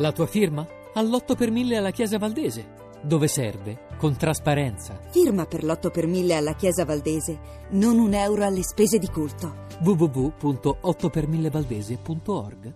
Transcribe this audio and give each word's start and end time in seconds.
La 0.00 0.10
tua 0.12 0.26
firma? 0.26 0.66
All'8 0.94 1.36
per 1.36 1.50
1000 1.50 1.76
alla 1.76 1.90
Chiesa 1.90 2.16
Valdese. 2.16 2.78
Dove 3.02 3.28
serve? 3.28 3.88
Con 3.98 4.16
trasparenza. 4.16 4.98
Firma 5.10 5.44
per 5.44 5.62
l'8 5.62 5.90
per 5.90 6.06
1000 6.06 6.34
alla 6.34 6.54
Chiesa 6.54 6.86
Valdese, 6.86 7.38
non 7.72 7.98
un 7.98 8.14
euro 8.14 8.46
alle 8.46 8.62
spese 8.62 8.96
di 8.96 9.08
culto. 9.08 9.66
www.8per1000valdese.org 9.82 12.72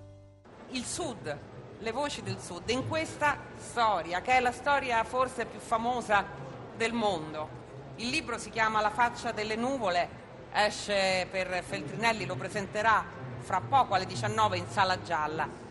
Il 0.72 0.84
Sud, 0.84 1.38
le 1.79 1.92
voci 1.92 2.23
del 2.23 2.37
Sud, 2.39 2.68
in 2.68 2.87
questa 2.87 3.38
storia, 3.56 4.20
che 4.20 4.32
è 4.32 4.41
la 4.41 4.52
storia 4.52 5.02
forse 5.04 5.46
più 5.46 5.61
famosa 5.61 6.27
del 6.77 6.93
mondo. 6.93 7.48
Il 7.96 8.11
libro 8.11 8.36
si 8.36 8.50
chiama 8.50 8.82
La 8.82 8.91
faccia 8.91 9.32
delle 9.32 9.56
nuvole, 9.56 10.09
esce 10.52 11.27
per 11.30 11.64
Feltrinelli, 11.64 12.27
lo 12.27 12.36
presenterà 12.36 13.02
fra 13.38 13.62
poco 13.66 13.95
alle 13.95 14.04
19 14.04 14.59
in 14.59 14.66
Sala 14.68 15.00
Gialla 15.00 15.64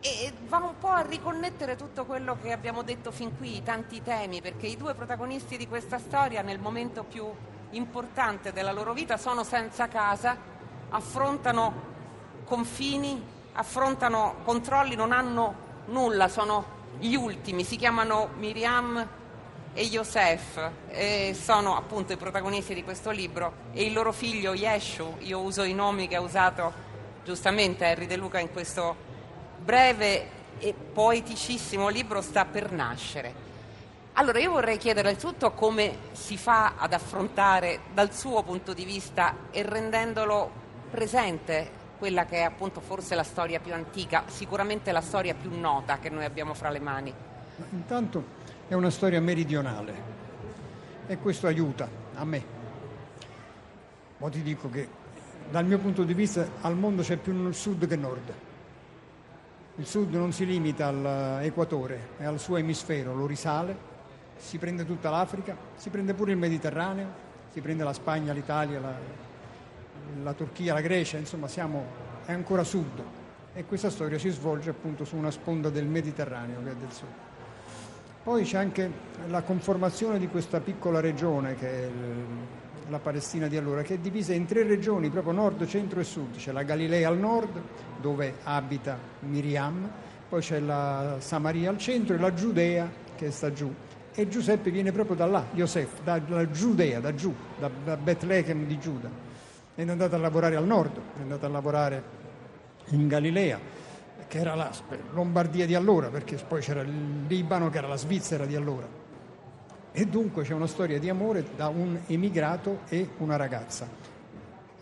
e 0.00 0.32
va 0.46 0.58
un 0.58 0.78
po' 0.78 0.90
a 0.90 1.00
riconnettere 1.00 1.76
tutto 1.76 2.04
quello 2.04 2.36
che 2.40 2.52
abbiamo 2.52 2.82
detto 2.82 3.10
fin 3.10 3.36
qui, 3.36 3.62
tanti 3.62 4.02
temi, 4.02 4.40
perché 4.40 4.66
i 4.66 4.76
due 4.76 4.94
protagonisti 4.94 5.56
di 5.56 5.66
questa 5.66 5.98
storia 5.98 6.42
nel 6.42 6.58
momento 6.58 7.02
più 7.04 7.26
importante 7.70 8.52
della 8.52 8.72
loro 8.72 8.92
vita 8.92 9.16
sono 9.16 9.42
senza 9.42 9.88
casa, 9.88 10.36
affrontano 10.90 11.94
confini, 12.44 13.20
affrontano 13.54 14.36
controlli, 14.44 14.94
non 14.94 15.12
hanno 15.12 15.54
nulla, 15.86 16.28
sono 16.28 16.74
gli 16.98 17.14
ultimi, 17.14 17.64
si 17.64 17.76
chiamano 17.76 18.30
Miriam 18.36 19.06
e 19.72 19.82
Yosef, 19.82 20.70
e 20.88 21.36
sono 21.38 21.76
appunto 21.76 22.12
i 22.12 22.16
protagonisti 22.16 22.72
di 22.74 22.84
questo 22.84 23.10
libro 23.10 23.52
e 23.72 23.84
il 23.84 23.92
loro 23.92 24.12
figlio 24.12 24.54
Yeshu, 24.54 25.16
io 25.20 25.40
uso 25.40 25.64
i 25.64 25.74
nomi 25.74 26.08
che 26.08 26.16
ha 26.16 26.20
usato 26.20 26.72
giustamente 27.24 27.84
Henry 27.84 28.06
De 28.06 28.16
Luca 28.16 28.38
in 28.38 28.50
questo 28.52 29.05
breve 29.62 30.34
e 30.58 30.74
poeticissimo 30.74 31.88
libro 31.88 32.20
sta 32.20 32.44
per 32.44 32.72
nascere. 32.72 33.44
Allora 34.14 34.38
io 34.38 34.52
vorrei 34.52 34.78
chiedere 34.78 35.10
innanzitutto 35.10 35.52
come 35.52 35.98
si 36.12 36.38
fa 36.38 36.74
ad 36.76 36.94
affrontare 36.94 37.80
dal 37.92 38.14
suo 38.14 38.42
punto 38.42 38.72
di 38.72 38.84
vista 38.84 39.34
e 39.50 39.62
rendendolo 39.62 40.50
presente 40.90 41.84
quella 41.98 42.24
che 42.24 42.36
è 42.36 42.42
appunto 42.42 42.80
forse 42.80 43.14
la 43.14 43.22
storia 43.22 43.60
più 43.60 43.74
antica, 43.74 44.24
sicuramente 44.28 44.92
la 44.92 45.00
storia 45.02 45.34
più 45.34 45.58
nota 45.58 45.98
che 45.98 46.08
noi 46.08 46.24
abbiamo 46.24 46.54
fra 46.54 46.70
le 46.70 46.80
mani. 46.80 47.12
Intanto 47.72 48.24
è 48.68 48.74
una 48.74 48.90
storia 48.90 49.20
meridionale 49.20 49.94
e 51.06 51.18
questo 51.18 51.46
aiuta 51.46 51.88
a 52.14 52.24
me. 52.24 52.44
Ma 54.18 54.30
ti 54.30 54.42
dico 54.42 54.70
che 54.70 54.88
dal 55.50 55.66
mio 55.66 55.78
punto 55.78 56.04
di 56.04 56.14
vista 56.14 56.48
al 56.62 56.74
mondo 56.74 57.02
c'è 57.02 57.16
più 57.16 57.52
sud 57.52 57.86
che 57.86 57.96
nord. 57.96 58.32
Il 59.78 59.86
sud 59.86 60.14
non 60.14 60.32
si 60.32 60.46
limita 60.46 60.86
all'equatore 60.86 62.08
e 62.18 62.24
al 62.24 62.38
suo 62.38 62.56
emisfero, 62.56 63.14
lo 63.14 63.26
risale, 63.26 63.76
si 64.38 64.56
prende 64.56 64.86
tutta 64.86 65.10
l'Africa, 65.10 65.54
si 65.74 65.90
prende 65.90 66.14
pure 66.14 66.30
il 66.32 66.38
Mediterraneo, 66.38 67.08
si 67.52 67.60
prende 67.60 67.84
la 67.84 67.92
Spagna, 67.92 68.32
l'Italia, 68.32 68.80
la, 68.80 68.94
la 70.22 70.32
Turchia, 70.32 70.72
la 70.72 70.80
Grecia, 70.80 71.18
insomma 71.18 71.46
siamo, 71.46 71.84
è 72.24 72.32
ancora 72.32 72.64
sud 72.64 73.02
e 73.52 73.64
questa 73.66 73.90
storia 73.90 74.18
si 74.18 74.30
svolge 74.30 74.70
appunto 74.70 75.04
su 75.04 75.14
una 75.14 75.30
sponda 75.30 75.68
del 75.68 75.86
Mediterraneo 75.86 76.62
che 76.62 76.70
è 76.70 76.74
del 76.74 76.92
sud. 76.92 77.08
Poi 78.22 78.44
c'è 78.44 78.56
anche 78.56 78.90
la 79.28 79.42
conformazione 79.42 80.18
di 80.18 80.28
questa 80.28 80.60
piccola 80.60 81.00
regione 81.00 81.54
che 81.54 81.68
è 81.68 81.90
la 82.88 82.98
Palestina 82.98 83.48
di 83.48 83.56
allora, 83.56 83.82
che 83.82 83.94
è 83.94 83.98
divisa 83.98 84.32
in 84.32 84.46
tre 84.46 84.62
regioni, 84.62 85.10
proprio 85.10 85.32
nord, 85.32 85.66
centro 85.66 86.00
e 86.00 86.04
sud. 86.04 86.36
C'è 86.36 86.52
la 86.52 86.62
Galilea 86.62 87.08
al 87.08 87.18
nord, 87.18 87.60
dove 88.00 88.34
abita 88.44 88.98
Miriam, 89.20 89.88
poi 90.28 90.40
c'è 90.40 90.60
la 90.60 91.16
Samaria 91.18 91.70
al 91.70 91.78
centro 91.78 92.14
e 92.14 92.18
la 92.18 92.32
Giudea 92.32 92.90
che 93.14 93.30
sta 93.30 93.52
giù. 93.52 93.72
E 94.14 94.28
Giuseppe 94.28 94.70
viene 94.70 94.92
proprio 94.92 95.16
da 95.16 95.26
là, 95.26 95.44
Yosef, 95.52 96.02
dalla 96.02 96.50
Giudea, 96.50 97.00
da 97.00 97.14
giù, 97.14 97.34
da, 97.58 97.70
da 97.84 97.96
Betlemme 97.96 98.66
di 98.66 98.78
Giuda. 98.78 99.10
È 99.74 99.82
andato 99.82 100.14
a 100.14 100.18
lavorare 100.18 100.56
al 100.56 100.64
nord, 100.64 100.96
è 101.18 101.20
andato 101.20 101.44
a 101.44 101.48
lavorare 101.48 102.02
in 102.90 103.08
Galilea, 103.08 103.58
che 104.26 104.38
era 104.38 104.54
la 104.54 104.70
Lombardia 105.12 105.66
di 105.66 105.74
allora, 105.74 106.08
perché 106.08 106.36
poi 106.36 106.60
c'era 106.60 106.80
il 106.80 107.26
Libano 107.26 107.68
che 107.68 107.78
era 107.78 107.88
la 107.88 107.96
Svizzera 107.96 108.46
di 108.46 108.56
allora. 108.56 109.04
E 109.98 110.04
dunque 110.04 110.42
c'è 110.42 110.52
una 110.52 110.66
storia 110.66 110.98
di 110.98 111.08
amore 111.08 111.42
da 111.56 111.68
un 111.68 111.98
emigrato 112.06 112.80
e 112.90 113.12
una 113.16 113.36
ragazza. 113.36 113.88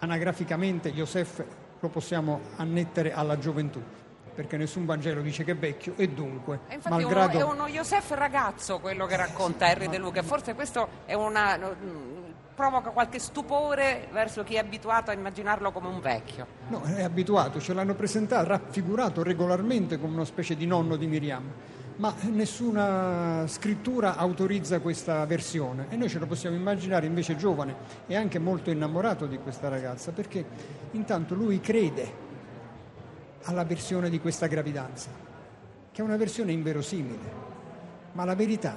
Anagraficamente 0.00 0.88
Yosef 0.88 1.44
lo 1.78 1.88
possiamo 1.88 2.40
annettere 2.56 3.12
alla 3.12 3.38
gioventù, 3.38 3.80
perché 4.34 4.56
nessun 4.56 4.84
Vangelo 4.84 5.20
dice 5.22 5.44
che 5.44 5.52
è 5.52 5.56
vecchio 5.56 5.92
e 5.94 6.08
dunque, 6.08 6.62
E 6.66 6.74
infatti 6.74 7.04
malgrado... 7.04 7.38
è, 7.38 7.42
uno, 7.42 7.52
è 7.52 7.54
uno 7.54 7.66
Yosef 7.68 8.10
ragazzo 8.10 8.80
quello 8.80 9.06
che 9.06 9.14
racconta 9.14 9.70
Henry 9.70 9.88
De 9.88 9.98
Luca, 9.98 10.20
forse 10.24 10.56
questo 10.56 10.88
è 11.04 11.14
una, 11.14 11.56
mm, 11.58 12.24
provoca 12.56 12.90
qualche 12.90 13.20
stupore 13.20 14.08
verso 14.10 14.42
chi 14.42 14.56
è 14.56 14.58
abituato 14.58 15.12
a 15.12 15.14
immaginarlo 15.14 15.70
come 15.70 15.86
un 15.86 16.00
vecchio. 16.00 16.44
No, 16.70 16.82
è 16.82 17.04
abituato, 17.04 17.60
ce 17.60 17.72
l'hanno 17.72 17.94
presentato, 17.94 18.48
raffigurato 18.48 19.22
regolarmente 19.22 19.96
come 19.96 20.14
una 20.14 20.24
specie 20.24 20.56
di 20.56 20.66
nonno 20.66 20.96
di 20.96 21.06
Miriam, 21.06 21.48
ma 21.96 22.12
nessuna 22.22 23.44
scrittura 23.46 24.16
autorizza 24.16 24.80
questa 24.80 25.24
versione. 25.26 25.86
E 25.90 25.96
noi 25.96 26.08
ce 26.08 26.18
lo 26.18 26.26
possiamo 26.26 26.56
immaginare 26.56 27.06
invece 27.06 27.36
giovane 27.36 27.74
e 28.06 28.16
anche 28.16 28.38
molto 28.38 28.70
innamorato 28.70 29.26
di 29.26 29.38
questa 29.38 29.68
ragazza, 29.68 30.10
perché 30.10 30.44
intanto 30.92 31.34
lui 31.34 31.60
crede 31.60 32.22
alla 33.44 33.64
versione 33.64 34.10
di 34.10 34.18
questa 34.18 34.46
gravidanza, 34.46 35.10
che 35.92 36.00
è 36.00 36.04
una 36.04 36.16
versione 36.16 36.52
inverosimile, 36.52 37.52
ma 38.12 38.24
la 38.24 38.34
verità 38.34 38.76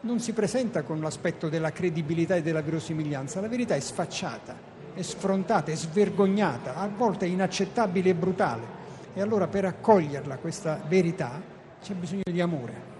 non 0.00 0.18
si 0.18 0.32
presenta 0.32 0.82
con 0.82 1.00
l'aspetto 1.00 1.48
della 1.48 1.70
credibilità 1.70 2.34
e 2.34 2.42
della 2.42 2.62
verosimiglianza, 2.62 3.40
la 3.40 3.48
verità 3.48 3.76
è 3.76 3.80
sfacciata, 3.80 4.70
è 4.94 5.02
sfrontata, 5.02 5.70
è 5.70 5.76
svergognata, 5.76 6.74
a 6.76 6.88
volte 6.88 7.26
è 7.26 7.28
inaccettabile 7.28 8.10
e 8.10 8.14
brutale. 8.14 8.80
E 9.14 9.20
allora 9.20 9.46
per 9.46 9.66
accoglierla 9.66 10.38
questa 10.38 10.80
verità 10.88 11.51
c'è 11.82 11.94
bisogno 11.94 12.22
di 12.24 12.40
amore. 12.40 12.90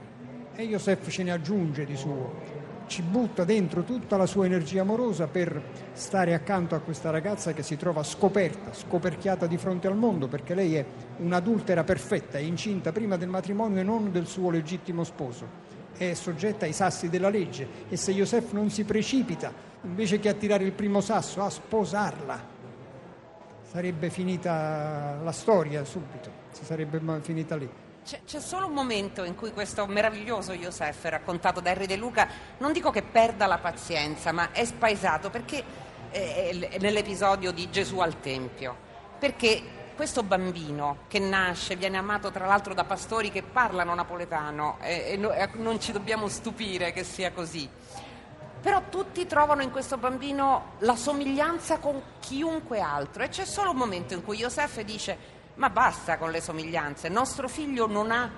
E 0.55 0.65
Yosef 0.65 1.09
ce 1.09 1.23
ne 1.23 1.31
aggiunge 1.31 1.87
di 1.87 1.97
suo, 1.97 2.61
ci 2.87 3.01
butta 3.03 3.45
dentro 3.45 3.85
tutta 3.85 4.17
la 4.17 4.27
sua 4.27 4.45
energia 4.45 4.83
amorosa 4.83 5.27
per 5.29 5.63
stare 5.93 6.35
accanto 6.35 6.75
a 6.75 6.81
questa 6.81 7.11
ragazza 7.11 7.53
che 7.55 7.63
si 7.63 7.77
trova 7.77 8.03
scoperta, 8.03 8.75
scoperchiata 8.75 9.47
di 9.47 9.57
fronte 9.57 9.87
al 9.87 9.97
mondo, 9.97 10.29
perché 10.29 10.55
lei 10.55 10.75
è 10.75 10.85
un'adultera 11.19 11.85
perfetta, 11.85 12.39
è 12.39 12.43
incinta 12.43 12.93
prima 12.93 13.17
del 13.17 13.29
matrimonio 13.29 13.81
e 13.81 13.85
non 13.85 14.11
del 14.11 14.27
suo 14.27 14.51
legittimo 14.51 15.05
sposo, 15.05 15.71
è 15.97 16.13
soggetta 16.13 16.65
ai 16.65 16.73
sassi 16.73 17.09
della 17.09 17.31
legge 17.31 17.67
e 17.89 17.97
se 17.97 18.11
Yosef 18.11 18.53
non 18.53 18.69
si 18.69 18.85
precipita, 18.85 19.53
invece 19.83 20.19
che 20.19 20.29
a 20.29 20.35
tirare 20.35 20.65
il 20.65 20.73
primo 20.73 21.01
sasso, 21.01 21.41
a 21.41 21.49
sposarla, 21.49 22.51
sarebbe 23.71 24.11
finita 24.11 25.19
la 25.23 25.33
storia 25.33 25.83
subito, 25.85 26.31
si 26.51 26.65
sarebbe 26.65 27.01
finita 27.23 27.57
lì. 27.57 27.71
C'è, 28.05 28.21
c'è, 28.25 28.41
solo 28.41 28.67
un 28.67 28.73
momento 28.73 29.23
in 29.23 29.37
cui 29.37 29.53
questo 29.53 29.87
meraviglioso 29.87 30.53
Yosef, 30.53 31.05
raccontato 31.05 31.61
da 31.61 31.71
Henry 31.71 31.87
De 31.87 31.97
Luca, 31.97 32.29
non 32.59 32.73
dico 32.73 32.91
che 32.91 33.03
perda 33.03 33.47
la 33.47 33.59
pazienza, 33.59 34.33
ma 34.33 34.51
è 34.51 34.65
spaesato 34.65 35.31
perché 35.31 35.65
è 36.11 36.79
nell'episodio 36.81 37.53
di 37.53 37.71
Gesù 37.71 38.01
al 38.01 38.19
Tempio. 38.21 38.77
Perché 39.21 39.63
questo 39.95 40.25
bambino 40.25 41.05
che 41.07 41.21
nasce, 41.21 41.77
viene 41.77 41.97
amato 41.97 42.33
tra 42.33 42.47
l'altro 42.47 42.75
da 42.75 42.83
pastori 42.83 43.31
che 43.31 43.45
parlano 43.45 43.95
napoletano 43.95 44.79
e, 44.81 45.13
e 45.13 45.49
non 45.55 45.81
ci 45.81 45.93
dobbiamo 45.93 46.27
stupire 46.27 46.93
che 46.93 47.05
sia 47.05 47.31
così. 47.31 47.69
Però 48.61 48.83
tutti 48.89 49.27
trovano 49.27 49.63
in 49.63 49.71
questo 49.71 49.97
bambino 49.97 50.75
la 50.79 50.97
somiglianza 50.97 51.79
con 51.79 52.03
chiunque 52.19 52.81
altro 52.81 53.23
e 53.23 53.29
c'è 53.29 53.45
solo 53.45 53.71
un 53.71 53.77
momento 53.77 54.15
in 54.15 54.25
cui 54.25 54.39
Yosef 54.39 54.81
dice 54.83 55.41
ma 55.55 55.71
basta 55.71 56.19
con 56.19 56.31
le 56.31 56.41
somiglianze, 56.41 57.09
nostro 57.09 57.49
figlio 57.49 57.87
non 57.87 58.11
ha 58.11 58.31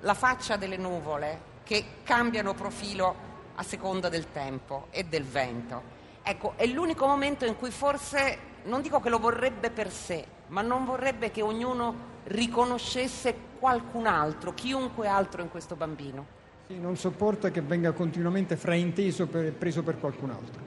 la 0.00 0.14
faccia 0.14 0.56
delle 0.56 0.76
nuvole 0.76 1.54
che 1.62 1.84
cambiano 2.02 2.54
profilo 2.54 3.14
a 3.54 3.62
seconda 3.62 4.08
del 4.08 4.30
tempo 4.32 4.86
e 4.90 5.04
del 5.04 5.24
vento. 5.24 5.94
Ecco, 6.22 6.54
è 6.56 6.66
l'unico 6.66 7.06
momento 7.06 7.44
in 7.44 7.56
cui 7.56 7.70
forse, 7.70 8.38
non 8.64 8.82
dico 8.82 9.00
che 9.00 9.08
lo 9.08 9.18
vorrebbe 9.18 9.70
per 9.70 9.90
sé, 9.90 10.24
ma 10.48 10.62
non 10.62 10.84
vorrebbe 10.84 11.30
che 11.30 11.42
ognuno 11.42 12.14
riconoscesse 12.24 13.34
qualcun 13.58 14.06
altro, 14.06 14.52
chiunque 14.52 15.06
altro 15.06 15.42
in 15.42 15.50
questo 15.50 15.76
bambino. 15.76 16.34
Sì, 16.66 16.78
non 16.78 16.96
sopporta 16.96 17.50
che 17.50 17.60
venga 17.60 17.92
continuamente 17.92 18.56
frainteso 18.56 19.28
e 19.32 19.52
preso 19.52 19.82
per 19.82 19.98
qualcun 19.98 20.30
altro. 20.30 20.60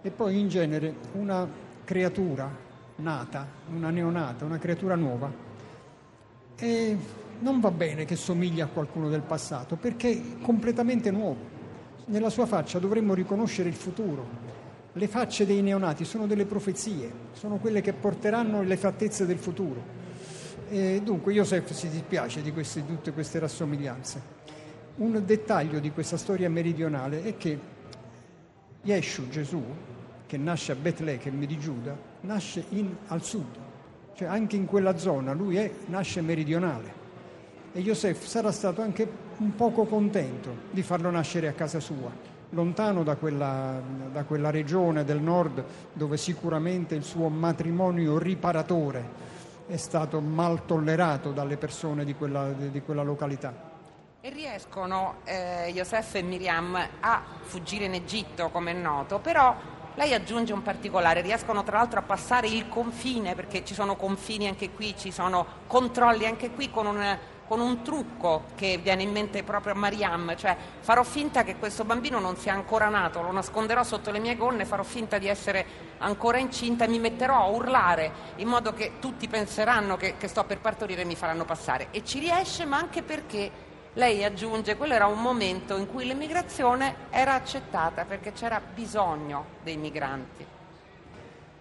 E 0.00 0.10
poi 0.10 0.38
in 0.38 0.48
genere 0.48 0.94
una 1.12 1.46
creatura 1.84 2.50
nata, 2.96 3.46
una 3.74 3.90
neonata, 3.90 4.44
una 4.44 4.58
creatura 4.58 4.94
nuova, 4.94 5.32
e 6.56 6.96
non 7.40 7.60
va 7.60 7.70
bene 7.70 8.04
che 8.04 8.16
somiglia 8.16 8.64
a 8.64 8.68
qualcuno 8.68 9.08
del 9.08 9.22
passato, 9.22 9.76
perché 9.76 10.10
è 10.10 10.20
completamente 10.40 11.10
nuovo. 11.10 11.50
Nella 12.06 12.30
sua 12.30 12.46
faccia 12.46 12.78
dovremmo 12.78 13.14
riconoscere 13.14 13.68
il 13.68 13.74
futuro. 13.74 14.50
Le 14.92 15.08
facce 15.08 15.46
dei 15.46 15.62
neonati 15.62 16.04
sono 16.04 16.26
delle 16.26 16.44
profezie, 16.44 17.10
sono 17.32 17.56
quelle 17.56 17.80
che 17.80 17.92
porteranno 17.92 18.62
le 18.62 18.76
fattezze 18.76 19.26
del 19.26 19.38
futuro. 19.38 20.00
E 20.68 21.00
dunque 21.02 21.32
Joseph 21.32 21.70
si 21.72 21.88
dispiace 21.88 22.42
di, 22.42 22.52
queste, 22.52 22.84
tutte 22.86 23.12
queste 23.12 23.38
rassomiglianze. 23.38 24.40
Un 24.96 25.22
dettaglio 25.24 25.80
di 25.80 25.90
questa 25.90 26.16
storia 26.16 26.48
meridionale 26.48 27.24
è 27.24 27.36
che 27.36 27.58
Yeshu, 28.82 29.28
Gesù, 29.28 29.62
che 30.32 30.38
nasce 30.38 30.72
a 30.72 30.76
Betlemme 30.76 31.44
di 31.44 31.58
Giuda, 31.58 31.94
nasce 32.22 32.64
in, 32.70 32.90
al 33.08 33.22
sud, 33.22 33.54
cioè 34.14 34.28
anche 34.28 34.56
in 34.56 34.64
quella 34.64 34.96
zona, 34.96 35.34
lui 35.34 35.56
è, 35.56 35.70
nasce 35.88 36.22
meridionale. 36.22 36.90
E 37.70 37.80
Yosef 37.80 38.24
sarà 38.24 38.50
stato 38.50 38.80
anche 38.80 39.06
un 39.36 39.54
poco 39.54 39.84
contento 39.84 40.56
di 40.70 40.82
farlo 40.82 41.10
nascere 41.10 41.48
a 41.48 41.52
casa 41.52 41.80
sua, 41.80 42.10
lontano 42.48 43.02
da 43.02 43.16
quella, 43.16 43.78
da 44.10 44.24
quella 44.24 44.48
regione 44.48 45.04
del 45.04 45.20
nord 45.20 45.62
dove 45.92 46.16
sicuramente 46.16 46.94
il 46.94 47.04
suo 47.04 47.28
matrimonio 47.28 48.16
riparatore 48.16 49.06
è 49.66 49.76
stato 49.76 50.18
mal 50.22 50.64
tollerato 50.64 51.32
dalle 51.32 51.58
persone 51.58 52.06
di 52.06 52.14
quella, 52.14 52.52
di 52.52 52.80
quella 52.80 53.02
località. 53.02 53.52
E 54.22 54.30
riescono 54.30 55.16
eh, 55.24 55.74
e 55.74 56.22
Miriam 56.22 56.88
a 57.00 57.22
fuggire 57.42 57.84
in 57.84 57.92
Egitto, 57.92 58.48
come 58.48 58.70
è 58.70 58.74
noto, 58.74 59.18
però 59.18 59.80
lei 59.94 60.14
aggiunge 60.14 60.52
un 60.52 60.62
particolare, 60.62 61.20
riescono 61.20 61.62
tra 61.62 61.78
l'altro 61.78 61.98
a 61.98 62.02
passare 62.02 62.48
il 62.48 62.68
confine, 62.68 63.34
perché 63.34 63.64
ci 63.64 63.74
sono 63.74 63.96
confini 63.96 64.46
anche 64.46 64.70
qui, 64.70 64.94
ci 64.96 65.10
sono 65.10 65.46
controlli 65.66 66.26
anche 66.26 66.50
qui 66.50 66.70
con 66.70 66.86
un, 66.86 67.18
con 67.46 67.60
un 67.60 67.82
trucco 67.82 68.44
che 68.54 68.78
viene 68.82 69.02
in 69.02 69.10
mente 69.10 69.42
proprio 69.42 69.74
a 69.74 69.76
Mariam, 69.76 70.34
cioè 70.36 70.56
farò 70.80 71.02
finta 71.02 71.44
che 71.44 71.56
questo 71.56 71.84
bambino 71.84 72.18
non 72.18 72.36
sia 72.36 72.54
ancora 72.54 72.88
nato, 72.88 73.20
lo 73.20 73.32
nasconderò 73.32 73.82
sotto 73.82 74.10
le 74.10 74.18
mie 74.18 74.36
gonne, 74.36 74.64
farò 74.64 74.82
finta 74.82 75.18
di 75.18 75.28
essere 75.28 75.90
ancora 75.98 76.38
incinta 76.38 76.84
e 76.84 76.88
mi 76.88 76.98
metterò 76.98 77.36
a 77.36 77.48
urlare 77.48 78.12
in 78.36 78.48
modo 78.48 78.72
che 78.72 78.92
tutti 78.98 79.28
penseranno 79.28 79.96
che, 79.96 80.16
che 80.16 80.28
sto 80.28 80.44
per 80.44 80.60
partorire 80.60 81.02
e 81.02 81.04
mi 81.04 81.16
faranno 81.16 81.44
passare. 81.44 81.88
E 81.90 82.02
ci 82.02 82.18
riesce, 82.18 82.64
ma 82.64 82.78
anche 82.78 83.02
perché 83.02 83.70
lei 83.94 84.24
aggiunge, 84.24 84.76
quello 84.76 84.94
era 84.94 85.06
un 85.06 85.20
momento 85.20 85.76
in 85.76 85.86
cui 85.86 86.06
l'immigrazione 86.06 86.94
era 87.10 87.34
accettata 87.34 88.04
perché 88.04 88.32
c'era 88.32 88.60
bisogno 88.74 89.44
dei 89.62 89.76
migranti. 89.76 90.46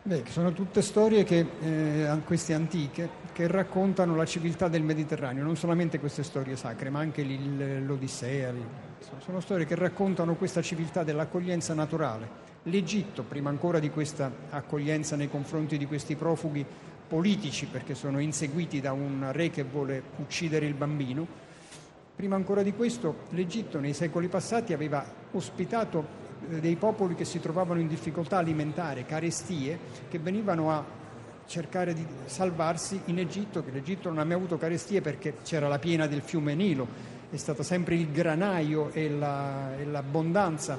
Beh, 0.04 0.24
sono 0.30 0.52
tutte 0.52 0.82
storie 0.82 1.24
che, 1.24 1.46
eh, 1.62 2.20
queste 2.26 2.56
antiche 2.56 3.20
che 3.34 3.46
raccontano 3.48 4.16
la 4.16 4.26
civiltà 4.26 4.68
del 4.68 4.82
Mediterraneo, 4.82 5.44
non 5.44 5.56
solamente 5.56 6.00
queste 6.00 6.24
storie 6.24 6.56
sacre, 6.56 6.90
ma 6.90 7.00
anche 7.00 7.24
l'Odissea. 7.24 8.52
Sono 9.20 9.40
storie 9.42 9.66
che 9.68 9.76
raccontano 9.76 10.34
questa 10.36 10.62
civiltà 10.64 11.04
dell'accoglienza 11.04 11.76
naturale. 11.76 12.50
L'Egitto, 12.64 13.24
prima 13.24 13.50
ancora 13.50 13.78
di 13.78 13.92
questa 13.92 14.32
accoglienza 14.50 15.16
nei 15.16 15.30
confronti 15.30 15.78
di 15.78 15.86
questi 15.86 16.16
profughi 16.16 16.66
politici, 17.08 17.68
perché 17.68 17.94
sono 17.94 18.20
inseguiti 18.20 18.82
da 18.82 18.94
un 18.94 19.30
re 19.32 19.52
che 19.52 19.64
vuole 19.64 20.02
uccidere 20.18 20.66
il 20.66 20.74
bambino, 20.74 21.50
Prima 22.22 22.36
ancora 22.36 22.62
di 22.62 22.74
questo, 22.74 23.22
l'Egitto 23.30 23.80
nei 23.80 23.96
secoli 23.96 24.28
passati 24.28 24.74
aveva 24.74 25.04
ospitato 25.32 26.06
eh, 26.52 26.60
dei 26.60 26.76
popoli 26.76 27.16
che 27.16 27.26
si 27.26 27.40
trovavano 27.40 27.80
in 27.80 27.88
difficoltà 27.88 28.38
alimentare, 28.38 29.08
carestie, 29.08 29.80
che 30.08 30.20
venivano 30.20 30.70
a 30.70 30.86
cercare 31.48 31.96
di 31.96 32.06
salvarsi 32.26 33.02
in 33.06 33.18
Egitto, 33.18 33.64
che 33.64 33.72
l'Egitto 33.72 34.10
non 34.10 34.20
ha 34.20 34.24
mai 34.24 34.36
avuto 34.36 34.60
carestie 34.60 35.02
perché 35.02 35.38
c'era 35.42 35.68
la 35.68 35.80
piena 35.80 36.06
del 36.06 36.22
fiume 36.22 36.54
Nilo, 36.54 36.88
è 37.32 37.38
stata 37.38 37.64
sempre 37.64 37.96
il 37.96 38.12
granaio 38.12 38.92
e, 38.92 39.10
la, 39.10 39.76
e 39.76 39.86
l'abbondanza 39.86 40.78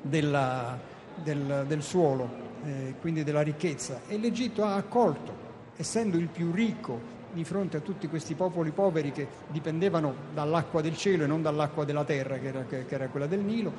della, 0.00 0.76
del, 1.22 1.66
del, 1.68 1.82
suolo, 1.84 2.28
eh, 2.64 2.94
quindi 3.00 3.22
della 3.22 3.42
ricchezza. 3.42 4.00
E 4.08 4.18
l'Egitto 4.18 4.64
ha 4.64 4.74
accolto, 4.74 5.32
essendo 5.76 6.16
il 6.16 6.26
più 6.26 6.50
ricco 6.50 7.20
di 7.32 7.44
fronte 7.44 7.78
a 7.78 7.80
tutti 7.80 8.08
questi 8.08 8.34
popoli 8.34 8.70
poveri 8.70 9.12
che 9.12 9.26
dipendevano 9.48 10.14
dall'acqua 10.34 10.80
del 10.80 10.96
cielo 10.96 11.24
e 11.24 11.26
non 11.26 11.42
dall'acqua 11.42 11.84
della 11.84 12.04
terra, 12.04 12.38
che 12.38 12.46
era, 12.46 12.64
che 12.64 12.86
era 12.88 13.08
quella 13.08 13.26
del 13.26 13.40
Nilo, 13.40 13.72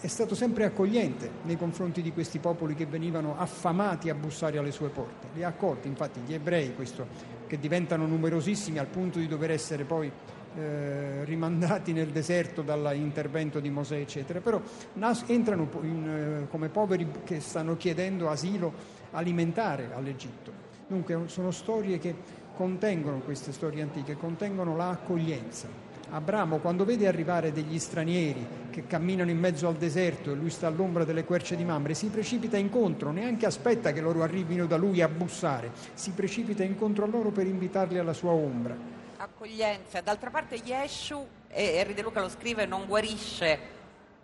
è 0.00 0.06
stato 0.06 0.34
sempre 0.34 0.64
accogliente 0.64 1.30
nei 1.44 1.56
confronti 1.56 2.02
di 2.02 2.12
questi 2.12 2.38
popoli 2.38 2.74
che 2.74 2.84
venivano 2.84 3.38
affamati 3.38 4.10
a 4.10 4.14
bussare 4.14 4.58
alle 4.58 4.70
sue 4.70 4.90
porte. 4.90 5.28
Li 5.34 5.42
ha 5.42 5.48
accolti, 5.48 5.88
infatti, 5.88 6.20
gli 6.26 6.34
ebrei, 6.34 6.74
questo, 6.74 7.06
che 7.46 7.58
diventano 7.58 8.06
numerosissimi 8.06 8.78
al 8.78 8.86
punto 8.86 9.18
di 9.18 9.26
dover 9.26 9.50
essere 9.50 9.84
poi 9.84 10.12
eh, 10.56 11.24
rimandati 11.24 11.94
nel 11.94 12.08
deserto 12.08 12.60
dall'intervento 12.60 13.60
di 13.60 13.70
Mosè, 13.70 13.96
eccetera, 13.96 14.40
però 14.40 14.60
nas- 14.94 15.24
entrano 15.26 15.68
in, 15.80 16.42
eh, 16.44 16.48
come 16.50 16.68
poveri 16.68 17.08
che 17.24 17.40
stanno 17.40 17.76
chiedendo 17.76 18.28
asilo 18.28 18.72
alimentare 19.12 19.88
all'Egitto. 19.94 20.52
Dunque 20.86 21.22
sono 21.26 21.50
storie 21.50 21.98
che 21.98 22.14
contengono 22.56 23.18
queste 23.18 23.52
storie 23.52 23.82
antiche, 23.82 24.16
contengono 24.16 24.76
l'accoglienza. 24.76 25.68
Abramo, 26.10 26.58
quando 26.58 26.84
vede 26.84 27.08
arrivare 27.08 27.50
degli 27.50 27.78
stranieri 27.78 28.46
che 28.70 28.86
camminano 28.86 29.30
in 29.30 29.38
mezzo 29.38 29.66
al 29.66 29.74
deserto 29.74 30.30
e 30.30 30.34
lui 30.34 30.50
sta 30.50 30.66
all'ombra 30.66 31.04
delle 31.04 31.24
querce 31.24 31.56
di 31.56 31.64
Mamre, 31.64 31.94
si 31.94 32.08
precipita 32.08 32.56
incontro, 32.56 33.10
neanche 33.10 33.46
aspetta 33.46 33.92
che 33.92 34.00
loro 34.00 34.22
arrivino 34.22 34.66
da 34.66 34.76
lui 34.76 35.00
a 35.00 35.08
bussare, 35.08 35.72
si 35.94 36.12
precipita 36.12 36.62
incontro 36.62 37.04
a 37.04 37.08
loro 37.08 37.30
per 37.30 37.46
invitarli 37.46 37.98
alla 37.98 38.12
sua 38.12 38.30
ombra. 38.30 38.76
Accoglienza. 39.16 40.02
D'altra 40.02 40.30
parte 40.30 40.56
Yeshu, 40.56 41.26
e 41.48 41.76
Henry 41.76 41.94
De 41.94 42.02
Luca 42.02 42.20
lo 42.20 42.28
scrive, 42.28 42.66
non 42.66 42.86
guarisce 42.86 43.58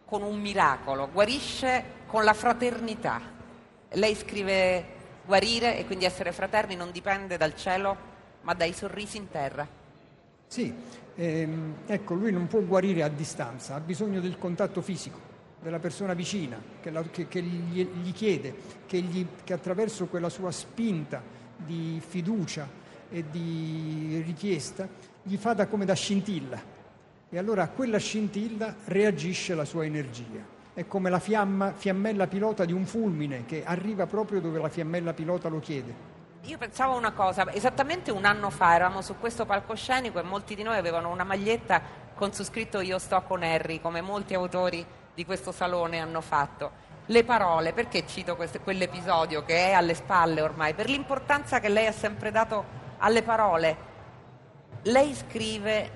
con 0.04 0.22
un 0.22 0.40
miracolo, 0.40 1.08
guarisce 1.10 1.84
con 2.06 2.22
la 2.24 2.34
fraternità. 2.34 3.20
Lei 3.92 4.14
scrive 4.14 4.98
guarire 5.24 5.78
e 5.78 5.86
quindi 5.86 6.04
essere 6.04 6.32
fraterni 6.32 6.74
non 6.74 6.90
dipende 6.90 7.36
dal 7.36 7.54
cielo, 7.54 8.09
ma 8.42 8.54
dai 8.54 8.72
sorrisi 8.72 9.16
in 9.16 9.28
terra. 9.28 9.66
Sì, 10.46 10.74
ehm, 11.14 11.74
ecco, 11.86 12.14
lui 12.14 12.32
non 12.32 12.46
può 12.46 12.60
guarire 12.60 13.02
a 13.02 13.08
distanza, 13.08 13.74
ha 13.76 13.80
bisogno 13.80 14.20
del 14.20 14.38
contatto 14.38 14.80
fisico, 14.80 15.18
della 15.60 15.78
persona 15.78 16.14
vicina, 16.14 16.60
che, 16.80 16.90
la, 16.90 17.02
che, 17.02 17.28
che 17.28 17.42
gli, 17.42 17.86
gli, 17.86 18.12
chiede, 18.12 18.54
che, 18.86 19.00
gli, 19.00 19.24
che 19.44 19.52
attraverso 19.52 20.06
quella 20.06 20.28
sua 20.28 20.50
spinta 20.50 21.22
di 21.56 22.00
fiducia 22.04 22.68
e 23.10 23.24
di 23.30 24.22
richiesta 24.24 24.88
gli 25.22 25.36
fa 25.36 25.52
da, 25.52 25.66
come 25.66 25.84
da 25.84 25.94
scintilla. 25.94 26.78
E 27.28 27.38
allora 27.38 27.62
a 27.62 27.68
quella 27.68 27.98
scintilla 27.98 28.74
reagisce 28.86 29.54
la 29.54 29.64
sua 29.64 29.84
energia. 29.84 30.58
È 30.72 30.86
come 30.86 31.10
la 31.10 31.20
fiamma, 31.20 31.72
fiammella 31.72 32.26
pilota 32.26 32.64
di 32.64 32.72
un 32.72 32.86
fulmine 32.86 33.44
che 33.44 33.64
arriva 33.64 34.06
proprio 34.06 34.40
dove 34.40 34.58
la 34.58 34.68
fiammella 34.68 35.12
pilota 35.12 35.48
lo 35.48 35.60
chiede. 35.60 36.18
Io 36.44 36.56
pensavo 36.56 36.96
una 36.96 37.12
cosa, 37.12 37.52
esattamente 37.52 38.10
un 38.10 38.24
anno 38.24 38.48
fa 38.48 38.74
eravamo 38.74 39.02
su 39.02 39.18
questo 39.18 39.44
palcoscenico 39.44 40.18
e 40.18 40.22
molti 40.22 40.54
di 40.54 40.62
noi 40.62 40.78
avevano 40.78 41.10
una 41.10 41.22
maglietta 41.22 41.82
con 42.14 42.32
su 42.32 42.44
scritto 42.44 42.80
Io 42.80 42.98
sto 42.98 43.20
con 43.22 43.42
Harry, 43.42 43.80
come 43.80 44.00
molti 44.00 44.32
autori 44.32 44.84
di 45.14 45.24
questo 45.26 45.52
salone 45.52 46.00
hanno 46.00 46.22
fatto. 46.22 46.88
Le 47.06 47.24
parole, 47.24 47.74
perché 47.74 48.06
cito 48.06 48.36
questo, 48.36 48.60
quell'episodio 48.60 49.44
che 49.44 49.68
è 49.68 49.72
alle 49.72 49.92
spalle 49.92 50.40
ormai? 50.40 50.72
Per 50.72 50.88
l'importanza 50.88 51.60
che 51.60 51.68
lei 51.68 51.86
ha 51.86 51.92
sempre 51.92 52.30
dato 52.30 52.64
alle 52.98 53.22
parole. 53.22 53.76
Lei 54.82 55.14
scrive, 55.14 55.90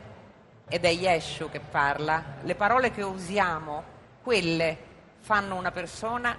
ed 0.68 0.84
è 0.84 0.90
Yeshu 0.90 1.48
che 1.48 1.60
parla, 1.60 2.22
le 2.42 2.54
parole 2.54 2.90
che 2.90 3.02
usiamo, 3.02 3.82
quelle 4.22 4.76
fanno 5.20 5.54
una 5.54 5.70
persona 5.70 6.36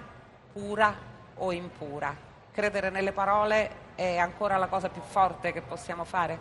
pura 0.52 0.94
o 1.34 1.50
impura. 1.50 2.25
Credere 2.56 2.88
nelle 2.88 3.12
parole 3.12 3.68
è 3.96 4.16
ancora 4.16 4.56
la 4.56 4.68
cosa 4.68 4.88
più 4.88 5.02
forte 5.02 5.52
che 5.52 5.60
possiamo 5.60 6.04
fare? 6.04 6.38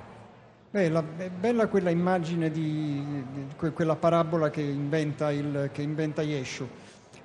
È 0.72 0.90
bella 1.30 1.68
quella 1.68 1.90
immagine 1.90 2.50
di, 2.50 3.26
di 3.34 3.72
quella 3.74 3.98
parabola 3.98 4.50
che 4.50 4.62
inventa, 4.62 5.30
il, 5.34 5.72
che 5.74 5.82
inventa 5.82 6.22
Yeshu. 6.22 6.66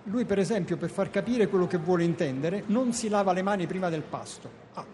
Lui, 0.04 0.25
per 0.25 0.40
esempio, 0.40 0.76
per 0.76 0.90
far 0.90 1.09
capire 1.09 1.47
quello 1.47 1.68
che 1.68 1.76
vuole 1.76 2.02
intendere, 2.02 2.64
non 2.66 2.92
si 2.92 3.09
lava 3.09 3.32
le 3.32 3.42
mani 3.42 3.68
prima 3.68 3.90
del 3.90 4.02
pasto. 4.02 4.50
Ah. 4.75 4.85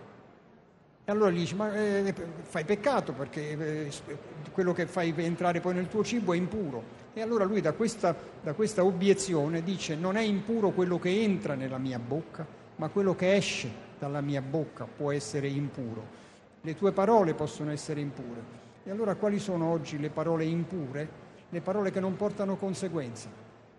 E 1.02 1.10
allora 1.10 1.30
gli 1.30 1.38
dice, 1.38 1.54
ma 1.54 1.74
eh, 1.74 2.14
fai 2.42 2.66
peccato 2.66 3.14
perché 3.14 3.86
eh, 3.86 3.90
quello 4.52 4.74
che 4.74 4.84
fai 4.84 5.14
entrare 5.16 5.60
poi 5.60 5.72
nel 5.72 5.88
tuo 5.88 6.04
cibo 6.04 6.34
è 6.34 6.36
impuro. 6.36 6.82
E 7.14 7.22
allora 7.22 7.44
lui 7.44 7.62
da 7.62 7.72
questa, 7.72 8.14
da 8.42 8.52
questa 8.52 8.84
obiezione 8.84 9.62
dice, 9.62 9.94
non 9.94 10.16
è 10.16 10.22
impuro 10.22 10.72
quello 10.72 10.98
che 10.98 11.22
entra 11.22 11.54
nella 11.54 11.78
mia 11.78 11.98
bocca, 11.98 12.46
ma 12.76 12.90
quello 12.90 13.14
che 13.14 13.34
esce 13.34 13.84
dalla 13.98 14.20
mia 14.20 14.42
bocca 14.42 14.84
può 14.84 15.12
essere 15.12 15.48
impuro, 15.48 16.24
le 16.60 16.74
tue 16.74 16.92
parole 16.92 17.34
possono 17.34 17.70
essere 17.70 18.00
impure. 18.00 18.64
E 18.84 18.90
allora 18.90 19.14
quali 19.14 19.38
sono 19.38 19.70
oggi 19.70 19.98
le 19.98 20.10
parole 20.10 20.44
impure? 20.44 21.24
Le 21.48 21.60
parole 21.60 21.90
che 21.90 22.00
non 22.00 22.16
portano 22.16 22.56
conseguenze, 22.56 23.28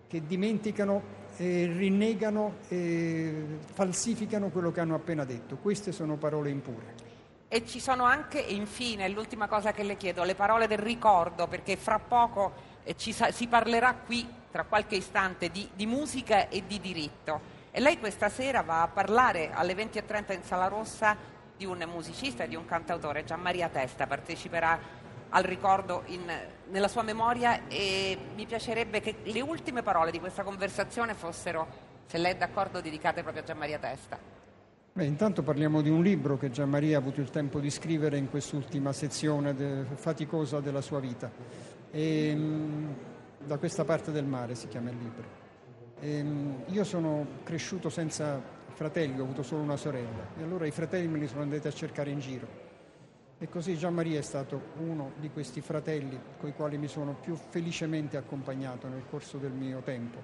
che 0.07 0.25
dimenticano, 0.25 1.01
eh, 1.37 1.71
rinnegano 1.75 2.55
e 2.69 3.59
falsificano 3.73 4.49
quello 4.49 4.71
che 4.71 4.79
hanno 4.79 4.95
appena 4.95 5.25
detto. 5.25 5.57
Queste 5.57 5.91
sono 5.91 6.15
parole 6.15 6.49
impure. 6.49 7.05
E 7.49 7.65
ci 7.65 7.79
sono 7.79 8.03
anche, 8.03 8.39
infine, 8.39 9.07
l'ultima 9.09 9.47
cosa 9.47 9.71
che 9.71 9.83
le 9.83 9.95
chiedo, 9.95 10.23
le 10.23 10.35
parole 10.35 10.67
del 10.67 10.79
ricordo, 10.79 11.47
perché 11.47 11.77
fra 11.77 11.99
poco 11.99 12.53
eh, 12.83 12.95
ci, 12.97 13.13
si 13.13 13.47
parlerà 13.47 13.95
qui, 13.95 14.27
tra 14.51 14.63
qualche 14.63 14.95
istante, 14.95 15.49
di, 15.49 15.69
di 15.73 15.85
musica 15.85 16.49
e 16.49 16.63
di 16.67 16.79
diritto. 16.79 17.55
E 17.77 17.79
lei 17.79 17.99
questa 17.99 18.27
sera 18.27 18.63
va 18.63 18.81
a 18.81 18.87
parlare 18.87 19.51
alle 19.53 19.75
20.30 19.75 20.33
in 20.33 20.41
Sala 20.41 20.65
Rossa 20.65 21.15
di 21.55 21.63
un 21.63 21.85
musicista 21.87 22.43
e 22.43 22.47
di 22.47 22.55
un 22.55 22.65
cantautore, 22.65 23.23
Gianmaria 23.23 23.69
Testa, 23.69 24.07
parteciperà 24.07 24.79
al 25.29 25.43
ricordo 25.43 26.01
in, 26.07 26.21
nella 26.71 26.87
sua 26.87 27.03
memoria 27.03 27.67
e 27.67 28.17
mi 28.33 28.47
piacerebbe 28.47 28.99
che 28.99 29.17
le 29.25 29.41
ultime 29.41 29.83
parole 29.83 30.09
di 30.09 30.19
questa 30.19 30.41
conversazione 30.41 31.13
fossero, 31.13 31.67
se 32.07 32.17
lei 32.17 32.31
è 32.31 32.35
d'accordo, 32.35 32.81
dedicate 32.81 33.21
proprio 33.21 33.43
a 33.43 33.45
Gianmaria 33.45 33.77
Testa. 33.77 34.17
Beh, 34.93 35.05
intanto 35.05 35.43
parliamo 35.43 35.81
di 35.81 35.91
un 35.91 36.01
libro 36.01 36.35
che 36.35 36.49
Gianmaria 36.49 36.97
ha 36.97 36.99
avuto 36.99 37.21
il 37.21 37.29
tempo 37.29 37.59
di 37.59 37.69
scrivere 37.69 38.17
in 38.17 38.31
quest'ultima 38.31 38.91
sezione 38.91 39.53
de- 39.53 39.85
faticosa 39.93 40.61
della 40.61 40.81
sua 40.81 40.99
vita. 40.99 41.29
E, 41.91 42.33
mh, 42.33 42.95
da 43.45 43.59
questa 43.59 43.85
parte 43.85 44.11
del 44.11 44.25
mare 44.25 44.55
si 44.55 44.67
chiama 44.67 44.89
il 44.89 44.97
libro. 44.97 45.46
E, 45.99 46.23
mh, 46.23 46.63
io 46.67 46.83
sono 46.83 47.25
cresciuto 47.43 47.89
senza 47.89 48.41
fratelli, 48.73 49.19
ho 49.19 49.23
avuto 49.23 49.41
solo 49.41 49.63
una 49.63 49.75
sorella 49.75 50.27
e 50.37 50.43
allora 50.43 50.67
i 50.67 50.71
fratelli 50.71 51.07
me 51.07 51.17
li 51.17 51.27
sono 51.27 51.41
andati 51.41 51.67
a 51.67 51.71
cercare 51.71 52.11
in 52.11 52.19
giro. 52.19 52.65
E 53.39 53.49
così 53.49 53.77
Gianmaria 53.77 54.19
è 54.19 54.23
stato 54.23 54.59
uno 54.77 55.11
di 55.17 55.29
questi 55.29 55.61
fratelli 55.61 56.19
con 56.39 56.49
i 56.49 56.53
quali 56.53 56.77
mi 56.77 56.87
sono 56.87 57.15
più 57.19 57.35
felicemente 57.35 58.17
accompagnato 58.17 58.87
nel 58.87 59.03
corso 59.09 59.37
del 59.37 59.51
mio 59.51 59.81
tempo. 59.81 60.17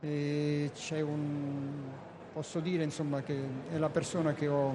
E 0.00 0.70
c'è 0.74 1.00
un, 1.00 1.84
posso 2.32 2.58
dire 2.60 2.82
insomma, 2.82 3.22
che 3.22 3.40
è 3.70 3.76
la 3.76 3.90
persona 3.90 4.34
ho, 4.48 4.74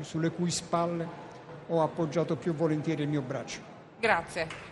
sulle 0.00 0.30
cui 0.30 0.50
spalle 0.50 1.30
ho 1.68 1.82
appoggiato 1.82 2.36
più 2.36 2.54
volentieri 2.54 3.02
il 3.02 3.08
mio 3.08 3.22
braccio. 3.22 3.60
Grazie. 3.98 4.70